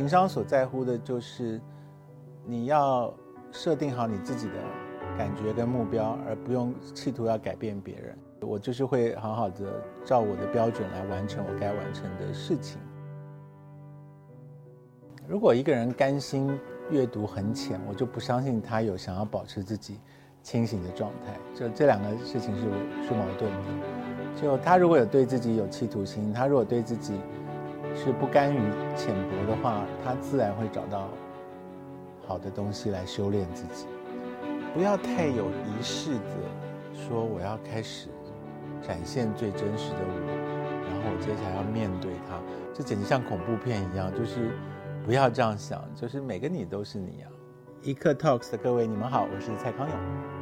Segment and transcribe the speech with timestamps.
[0.00, 1.60] 情商所在乎的就是
[2.46, 3.12] 你要
[3.52, 4.54] 设定好你自己的
[5.18, 8.18] 感觉跟目标，而不用企图要改变别人。
[8.40, 12.80] 我就是会好好的照我的标准来完成我该完成的事情。
[15.28, 16.58] 如果一个人甘心
[16.90, 20.00] 阅读很浅，我就不相信他有想要保持自己
[20.42, 21.38] 清醒的状态。
[21.54, 22.62] 就这两个事情是
[23.06, 24.40] 是矛盾的。
[24.40, 27.20] 就他如果有对自己有企图心，他如果对自己
[27.94, 28.58] 是不甘于
[28.96, 31.08] 浅薄的话，他自然会找到
[32.26, 33.86] 好的东西来修炼自己。
[34.72, 36.36] 不要太有仪式的
[36.94, 38.08] 说我要开始
[38.80, 40.12] 展现最真实的我，
[40.86, 42.40] 然后我接下来要面对它，
[42.72, 44.12] 这简直像恐怖片一样。
[44.14, 44.52] 就是
[45.04, 47.30] 不要这样想，就是每个你都是你啊。
[47.82, 50.39] 一刻 Talks 的各位，你们好，我是蔡康永。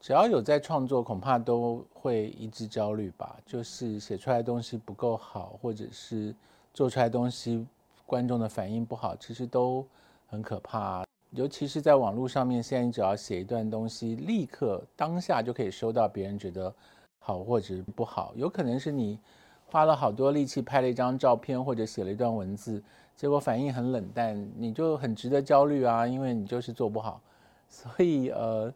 [0.00, 3.36] 只要有在创作，恐怕都会一直焦虑吧。
[3.44, 6.34] 就是写出来的东西不够好，或者是
[6.72, 7.66] 做出来的东西
[8.06, 9.86] 观众的反应不好，其实都
[10.26, 11.04] 很可怕。
[11.32, 16.74] 尤其是在网络上面，现在你只要写一段东西，立刻当下就可以收到别人觉得
[17.18, 18.32] 好或者不好。
[18.34, 19.18] 有可能是你
[19.66, 22.82] 花了好多力气拍了一张照片，或者写了一段文字，
[23.14, 27.20] 结果反应很冷淡，你就很值得焦虑啊，因为你就是做不好。
[27.68, 28.72] 所以呃。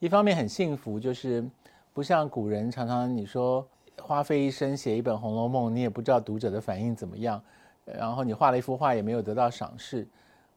[0.00, 1.44] 一方面很幸福，就是
[1.92, 3.66] 不像古人常常你说
[4.00, 7.42] 花费一生写一本《红楼梦》，你也不知道读者的反应怎么样，
[7.84, 10.06] 然后你画了一幅画也没有得到赏识。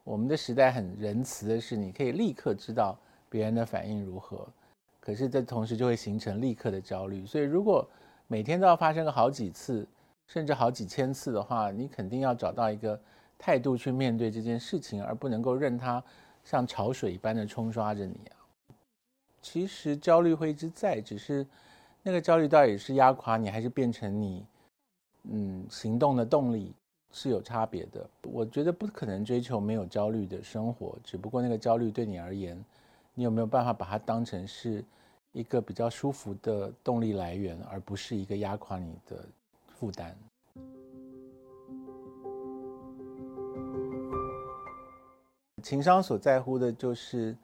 [0.04, 2.96] 我们的时代很仁慈的是，你可以立刻知道
[3.28, 4.46] 别人的反应如何，
[5.00, 7.26] 可是这同时就会形成立刻的焦虑。
[7.26, 7.84] 所以如果
[8.28, 9.84] 每天都要发生个好几次，
[10.28, 12.98] 甚至好几千次的话，你肯定要找到一个
[13.36, 16.00] 态度去面对这件事情，而不能够任它
[16.44, 18.38] 像潮水一般的冲刷着你啊。
[19.42, 21.44] 其实焦虑会一直在，只是
[22.00, 24.46] 那个焦虑到底是压垮你，还是变成你
[25.24, 26.72] 嗯行动的动力
[27.10, 28.08] 是有差别的。
[28.22, 32.64] 我觉得不可能追求没有焦虑的生活，只不过那个焦虑对你而言，
[33.14, 34.82] 你有没有办法把它当成是
[35.32, 39.24] 一个比较舒服的动力来源，而不是一个压垮你的
[39.66, 40.16] 负担。
[45.64, 47.36] 情商所在乎的就是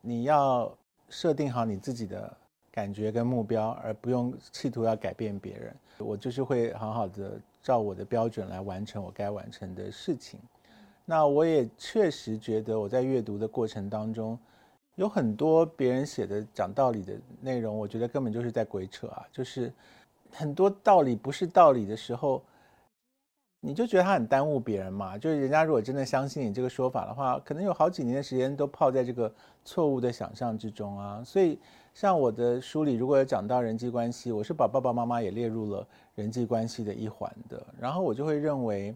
[0.00, 0.72] 你要。
[1.08, 2.36] 设定好你自己的
[2.70, 5.74] 感觉跟目标，而不用企图要改变别人。
[5.98, 10.38] 我就是会好好的照我的标准来完成我该完成的事情。
[11.04, 14.38] 那我也确实觉得我在阅读的过程当中，
[14.96, 19.24] 有很多别人写的讲道理的内容，我觉得根本就是在鬼扯啊！
[19.32, 19.72] 就是
[20.32, 22.42] 很多道理不是道理的时候。
[23.66, 25.18] 你就觉得他很耽误别人嘛？
[25.18, 29.34] 就是人家如果真的相信你这个说法的话，可能有好几年的时间都泡在这个
[29.64, 31.20] 错误的想象之中啊。
[31.24, 31.58] 所以，
[31.92, 35.84] 像我的书里如果有讲到人际关系，我是把爸爸妈妈也列入了
[36.14, 37.60] 人际关系的一环的。
[37.80, 38.94] 然后我就会认为，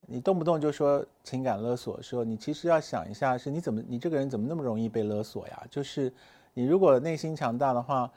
[0.00, 5.62] 你动不动就说情感勒索的时候，你其实要想一下，是你怎么你这个人怎么那么容易被勒索呀？
[5.70, 6.12] 就是
[6.54, 8.10] 你如果内心强大的话。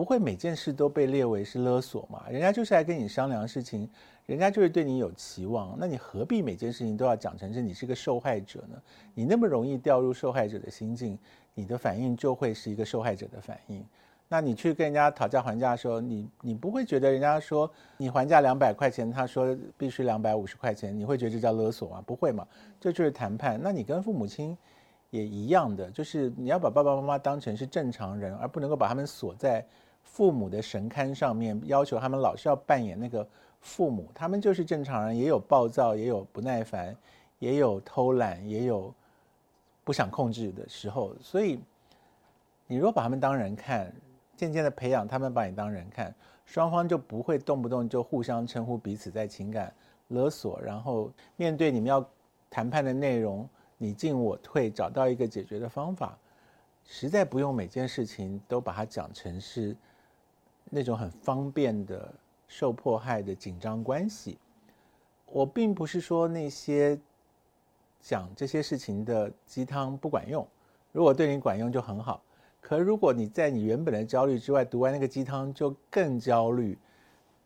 [0.00, 2.24] 不会每件事都被列为是勒索嘛？
[2.30, 3.86] 人家就是来跟你商量事情，
[4.24, 8.80] 人家就是对你有期望，那你何必每件事情都要讲成是你是个受害者呢？
[9.12, 11.18] 你那么容易掉入受害者的心境，
[11.52, 13.84] 你的反应就会是一个受害者的反应。
[14.26, 22.02] 那你去跟人家讨价还价的时候，你你不会觉得人家说你还价两百块钱，他说必须两百五十块钱，你会觉得这叫勒索吗？
[22.06, 22.48] 不会嘛，
[22.80, 23.60] 这就是谈判。
[23.62, 24.56] 那你跟父母亲
[25.10, 29.62] 也一样的，就是你要把爸爸妈妈当成是正常人，而不能够把他们锁在。
[30.12, 33.26] 父母的神龛上面要求他们老是要扮演那个
[33.60, 36.94] 父母，他们就是正常人，也有暴躁，也有不耐烦，
[37.38, 38.92] 也有偷懒，也有
[39.84, 41.14] 不想控制的时候。
[41.20, 41.60] 所以，
[42.66, 43.90] 你如果把他们当人看，
[44.36, 46.12] 渐渐的培养他们把你当人看，
[46.44, 49.72] 双方就不会动不动就互相称呼彼此在情感
[50.08, 52.04] 勒索，然后面对你们要
[52.50, 53.48] 谈判的内容，
[53.78, 56.18] 你进我退，找到一个解决的方法。
[56.84, 59.76] 实在不用每件事情都把它讲成是。
[60.70, 62.14] 那种很方便的
[62.46, 64.38] 受迫害的紧张关系，
[65.26, 66.98] 我并不是说那些
[68.00, 70.46] 讲这些事情的鸡汤不管用，
[70.92, 72.22] 如果对你管用就很好。
[72.60, 76.78] 可如果你在你原本的焦虑之外读完那个鸡汤就更焦虑，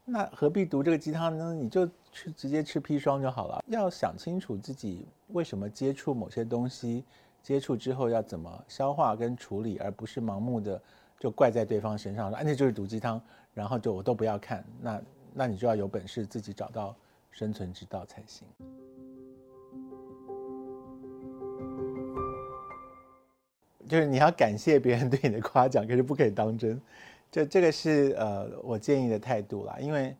[0.04, 1.54] 那何必读这个鸡汤呢？
[1.54, 3.64] 你就去直接吃砒霜就好了。
[3.68, 7.04] 要想清楚自己为什么接触某些东西，
[7.42, 10.80] 接触之后要怎么消化跟处理，而不是盲目的。
[11.24, 13.18] 就怪在对方身上说，哎，那就是毒鸡汤，
[13.54, 16.94] 然后就我都不要看，那那你就要有本事自己找到
[17.32, 18.46] 生存之道才行。
[23.88, 26.78] 就是你要感谢别人对你的夸奖，可是不可以当真。
[27.30, 30.14] 就这个是呃我建议的态度啦，因为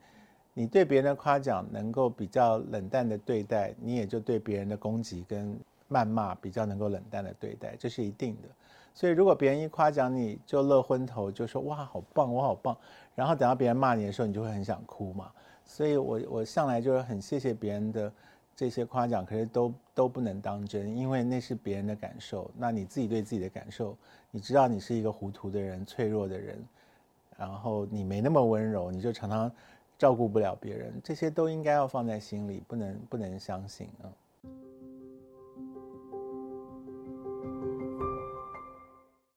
[0.55, 5.55] 你对别人的夸奖能够比较冷淡的对待，你也就对别人的攻击跟
[5.91, 8.49] 谩骂比较能够冷淡的对待，这是一定的。
[8.95, 12.77] 所以如果别人一夸奖你就乐昏头，就说哇好棒，我好棒，
[13.15, 15.31] 然后等到别人骂你的时候，你就会很想哭嘛。
[15.65, 18.13] 所以我我向来就是很谢谢别人的
[18.55, 22.49] 这些夸奖，可是都都不能当真，因为那是别人的感受。
[22.57, 23.97] 那你自己对自己的感受，
[24.31, 26.65] 你知道你是一个糊涂的人、脆弱的人，
[27.37, 29.51] 然后你没那么温柔，你就常常
[29.99, 34.07] 照顾不了别人，这些都应该要放在心里，不能不能相信啊。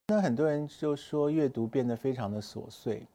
[0.09, 3.05] 那很多人就说阅读变得非常的琐碎，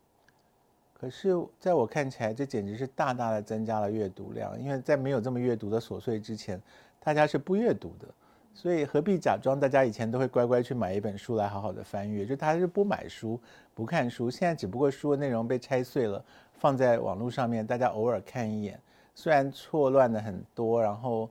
[0.92, 4.60] 可是在我看起来，这简直是大大的增加了阅读量。
[4.60, 6.60] 因为在没有这么阅读的琐碎之前，
[7.02, 8.06] 大家是不阅读的，
[8.52, 12.26] 所以何必假装大家以前都会乖乖去买一本书来好好的翻阅？
[12.26, 13.40] 就他是不买书、
[13.72, 16.22] 不看书，现在只不过书的内容被拆碎了，
[16.52, 18.78] 放在网络上面，大家偶尔看一眼，
[19.14, 21.30] 虽然错乱的很多，然后。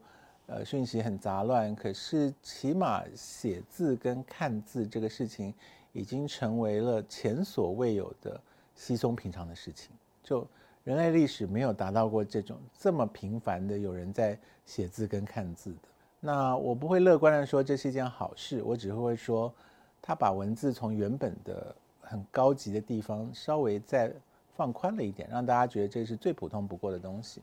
[0.53, 5.53] 呃，讯息很杂乱，可是起码写字跟看字这个事情，
[5.93, 8.37] 已经成为了前所未有的
[8.75, 9.91] 稀松平常的事情。
[10.21, 10.45] 就
[10.83, 15.87] 人类历史没有达到过这种这么频繁的有人在写字跟看字的。
[16.19, 19.53] 那我不会乐观的说这是一件好事，我只会说，
[20.01, 24.11] 他把文字从原本的很高级的地方稍微再
[24.57, 27.41] 放宽了一点，让大家觉得这是最普通不过的东西。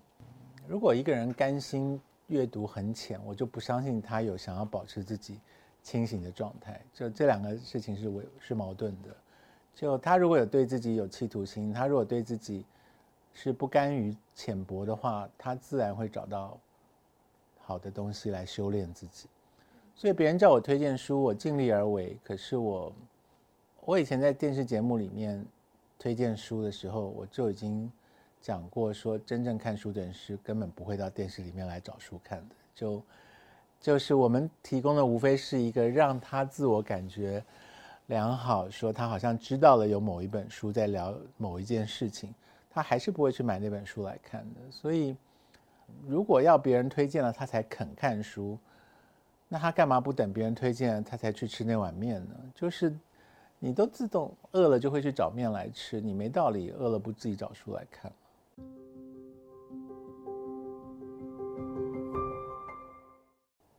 [0.66, 1.98] 如果一个人甘心。
[2.28, 5.38] 阅读很浅，我就不相信他有想要保持自己
[5.82, 6.80] 清醒的状态。
[6.94, 9.08] 就这两个事情是为是矛盾的。
[9.74, 12.64] 就他如果有对自己有企图心，他如果对自己
[13.34, 16.58] 是不甘于浅薄的话，他自然会找到
[17.60, 19.28] 好的东西来修炼自己。
[19.94, 22.16] 所以别人叫我推荐书，我尽力而为。
[22.22, 22.92] 可是我，
[23.84, 25.44] 我以前在电视节目里面
[25.98, 27.90] 推荐书的时候，我就已经。
[28.40, 32.54] 讲过说，真正看书的人是根本不会到电视里面来找书看的。
[32.74, 33.02] 就
[33.80, 37.44] 就是我们提供的，无非是一个让他自我感觉
[38.06, 42.32] 良好，说他好像知道了有某一本书在聊某一件事情，
[42.70, 44.60] 他还是不会去买那本书来看的。
[44.70, 45.16] 所以，
[46.06, 48.58] 如果要别人推荐了他才肯看书，
[49.48, 52.34] 那他干嘛不等别人推荐他才去吃那碗面呢？
[52.54, 52.96] 就是
[53.58, 58.10] 你都自动饿了就会去找面来吃，你没道理饿了不自己找书来看。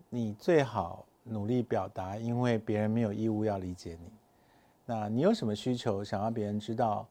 [0.09, 4.11] 你最好努力表达，因为别人没有义务要理解你。
[4.85, 7.07] 那你有什么需求想要别人知道？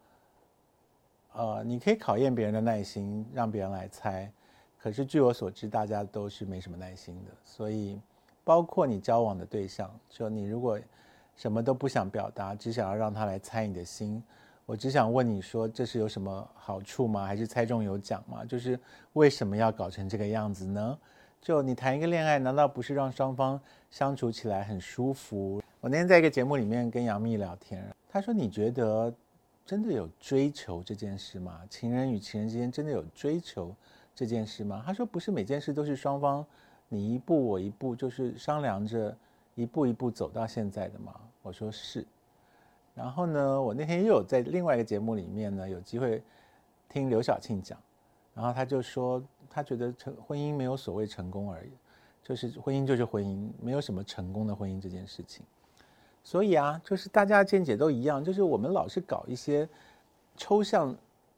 [1.32, 4.28] 呃，你可以考验别人的耐心，让别人来猜。
[4.76, 7.30] 可是据我所知，大家都是没什么耐心的。
[7.44, 8.00] 所以，
[8.42, 10.80] 包括你交往的对象，就你如果
[11.36, 14.20] 什么都不想表达，只想要让他来猜你的心，
[14.66, 17.24] 我只想问你说，这是有什么好处吗？
[17.24, 18.44] 还是猜中有奖吗？
[18.44, 18.78] 就是
[19.12, 20.98] 为什么要搞成这个样子呢？
[21.40, 25.62] 就你谈一个恋爱，难道不是让双方相处起来很舒服？
[25.80, 29.12] 我那天在一个节目里面跟杨幂聊天，她说：“你觉得
[29.64, 31.62] 真的有追求这件事吗？
[31.70, 33.74] 情人与情人之间真的有追求
[34.14, 36.44] 这件事吗？”她说：“不是每件事都是双方
[36.88, 39.16] 你一步我一步，就是商量着
[39.54, 42.04] 一步一步走到现在的吗？”我说是。
[42.94, 46.20] 然后呢，我那天又有在另外一个节目里面呢，有机会
[46.88, 47.78] 听刘晓庆讲，
[48.38, 49.20] 然后他就说。
[49.50, 51.70] 他觉得成婚姻没有所谓成功而已，
[52.22, 55.44] 就是婚姻就是婚姻，没有什么成功的婚姻这件事情。
[56.22, 59.66] 所以啊，就是大家见解都一样，就是我们老是搞一些
[60.36, 60.94] 抽象、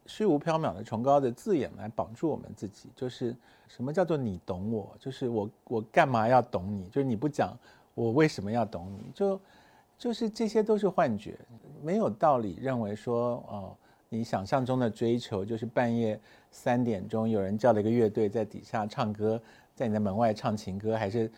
[0.07, 2.91] 虚无缥缈的崇高的字眼来绑住我们自己。
[2.97, 3.35] 就是
[3.69, 4.95] 什么叫做你懂我？
[4.99, 6.89] 就是我我干嘛要懂你？
[6.89, 7.57] 就是你不讲，
[7.95, 9.13] 我为什么要懂你？
[9.15, 9.41] 就
[9.97, 11.39] 就是这些都是幻觉，
[11.81, 13.77] 没有道理认为说哦。
[14.13, 19.41] 你想象中的追求就是半夜三点钟有人叫了一个乐队在底下唱歌，
[19.73, 21.31] 在你的门外唱情歌，还是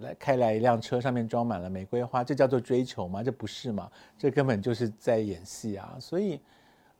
[0.00, 3.22] 来开来一辆车上面装满了玫瑰花，这叫做追求吗？
[3.22, 3.90] 这不是吗？
[4.18, 5.96] 这根本就是在演戏啊！
[5.98, 6.38] 所以，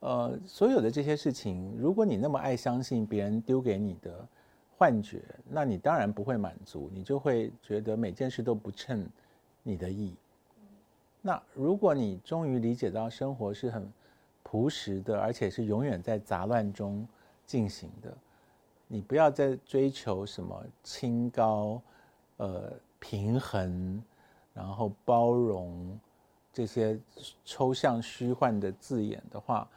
[0.01, 4.27] 呃，所有的这些事情，如果你那么爱相信别人丢给你的
[4.79, 9.07] 幻觉，那你当然不会满足，你就会觉得每件事都不称
[9.63, 10.17] 你的意。
[11.21, 13.87] 那如果你终于理解到生活是很。
[14.51, 17.07] 朴实的，而且是永远在杂乱中
[17.45, 18.17] 进行的。
[18.87, 21.83] 你不要再追求什么清高、
[22.39, 24.03] 呃平衡，
[24.55, 25.99] 然后包容
[26.51, 26.99] 这些
[27.45, 29.69] 抽象虚幻的字眼的话，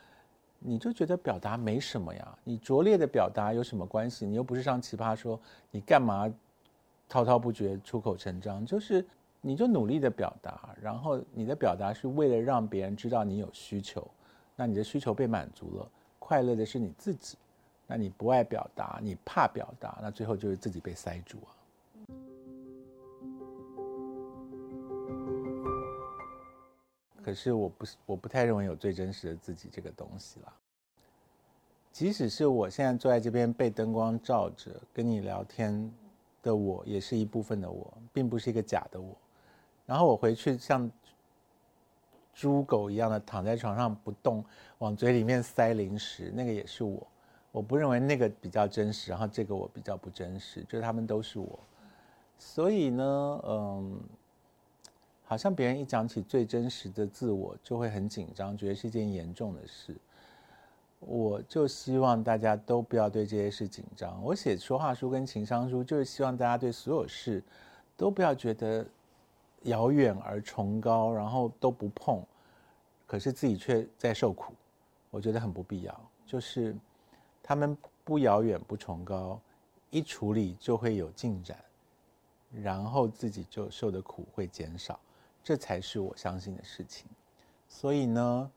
[0.57, 2.37] 你就觉得表达没什么呀。
[2.45, 4.25] 你拙劣的表达有什么关系？
[4.25, 5.37] 你又不是上奇葩说，
[5.69, 6.33] 你干嘛
[7.09, 8.65] 滔滔不绝、出口成章？
[8.65, 9.05] 就是
[9.41, 14.07] 你就努力的表达，然后你的表达是为了让别人知道你有需求，
[14.55, 17.37] 那你的需求被满足了，快乐的是你自己。
[17.87, 21.51] 那你不爱表达，你怕表达，那最后就是自己被塞住啊。
[27.21, 30.53] 可是我不是，我不太认为有最真实的自己这个东西了。
[31.91, 35.93] 即使是我现在坐在这边被灯光照着跟你聊天
[36.41, 39.13] 的我，也是一部分的我，并不是一个假的我。
[39.85, 40.89] 然后我回去像
[42.41, 44.43] 猪狗一样的躺在床上不动，
[44.79, 47.05] 往嘴里面塞零食，那个也是我。
[47.51, 51.59] 我不认为那个比较真实，然后这个我比较不真实，就他们都是我。
[52.39, 53.99] 所以呢，嗯，
[55.23, 59.95] 好像别人一讲起最真实的自我，就会很紧张，觉得是一件严重的事。
[60.99, 64.19] 我就希望大家都不要对这些事紧张。
[64.23, 67.43] 我写说话书跟情商书，就是希望大家对所有事
[67.95, 68.83] 都不要觉得
[69.65, 72.19] 遥远而崇高，然后都不碰，
[73.11, 74.53] 可是自己却在受苦。
[75.09, 76.09] 我觉得很不必要。
[76.25, 76.73] 就是
[77.43, 79.37] 他们不遥远不崇高，
[79.89, 81.57] 一处理就会有进展，
[82.63, 84.97] 然后自己就受的苦会减少，
[85.43, 87.05] 这才是我相信的事情。
[87.67, 88.51] 所以呢。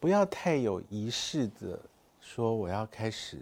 [0.00, 1.80] 不要太有仪式的
[2.20, 3.40] 说，我要开始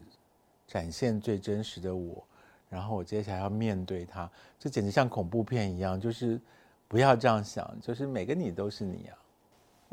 [0.64, 2.23] 展现最真实的我，
[2.71, 4.30] 然后我接下来要面对他，
[4.61, 6.00] 这简直像恐怖片一样。
[6.00, 6.40] 就是
[6.87, 9.18] 不要这样想，就是每个你都是你啊。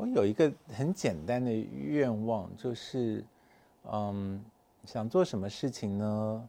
[0.00, 3.22] 我有一个很简单的愿望，就是
[3.92, 4.42] 嗯，
[4.86, 6.48] 想做什么事情呢？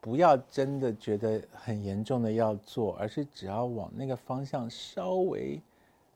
[0.00, 5.62] 不要真的觉得很严重的要做，而是只要往那个方向稍微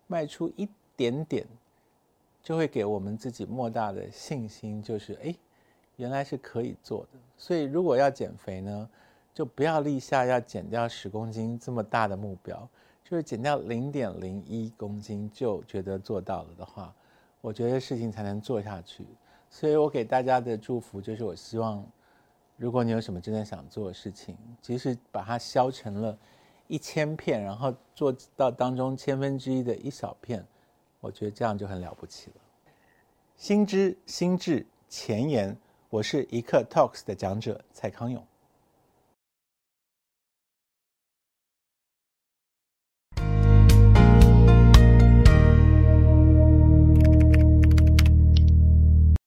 [0.09, 1.47] 迈出一点点。
[2.43, 5.33] 就会给我们自己莫大的信心，就是哎，
[5.97, 7.19] 原来是可以做的。
[7.37, 8.91] 所以如果要减肥呢，
[9.33, 12.69] 就不要立下要减掉十公斤这么大的目标，
[13.09, 16.95] 就是减掉零点零一公斤就觉得做到了的话，
[17.41, 19.07] 我觉得事情才能做下去。
[19.49, 21.83] 所以我给大家的祝福就是，我希望
[22.59, 26.19] 如果你有什么真的想做的事情，即使把它削成了
[26.67, 30.45] 一千片，然后做到当中千分之一的一小片。
[31.01, 32.37] 我觉得这样就很了不起了。
[33.39, 35.57] 心知心智前沿，
[35.89, 38.23] 我是一刻 Talks 的讲者蔡康永。